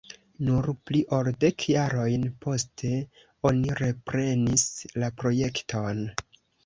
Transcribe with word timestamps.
Nur 0.45 0.67
pli 0.89 1.01
ol 1.17 1.27
dek 1.43 1.65
jarojn 1.73 2.25
poste 2.45 2.91
oni 3.51 3.77
reprenis 3.83 4.67
la 5.05 5.11
projekton. 5.21 6.01